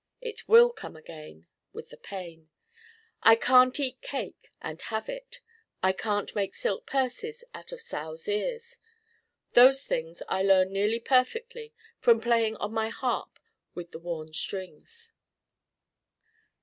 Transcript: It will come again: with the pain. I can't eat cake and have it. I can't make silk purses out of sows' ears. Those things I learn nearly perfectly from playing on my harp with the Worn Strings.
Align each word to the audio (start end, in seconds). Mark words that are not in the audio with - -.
It 0.19 0.47
will 0.47 0.71
come 0.71 0.95
again: 0.95 1.45
with 1.73 1.89
the 1.91 1.97
pain. 1.97 2.49
I 3.21 3.35
can't 3.35 3.79
eat 3.79 4.01
cake 4.01 4.51
and 4.59 4.81
have 4.81 5.07
it. 5.07 5.41
I 5.83 5.91
can't 5.91 6.33
make 6.33 6.55
silk 6.55 6.87
purses 6.87 7.43
out 7.53 7.71
of 7.71 7.81
sows' 7.81 8.27
ears. 8.27 8.79
Those 9.53 9.85
things 9.85 10.23
I 10.27 10.41
learn 10.41 10.73
nearly 10.73 10.99
perfectly 10.99 11.71
from 11.99 12.19
playing 12.19 12.55
on 12.55 12.73
my 12.73 12.89
harp 12.89 13.37
with 13.75 13.91
the 13.91 13.99
Worn 13.99 14.33
Strings. 14.33 15.13